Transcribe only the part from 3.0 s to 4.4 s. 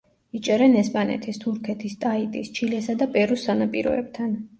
და პერუს სანაპიროებთან.